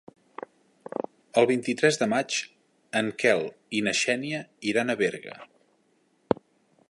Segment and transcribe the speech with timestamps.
[1.41, 2.37] El vint-i-tres de maig
[3.01, 3.45] en Quel
[3.79, 4.41] i na Xènia
[4.73, 5.37] iran a Berga.